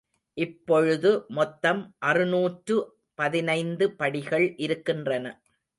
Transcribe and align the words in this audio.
இப்பொழுது 0.37 1.09
மொத்தம் 1.29 1.81
அறுநூற்று 2.05 2.77
பதினைந்து 3.19 3.87
படிகள் 3.93 4.47
இருக்கின்றன. 4.57 5.25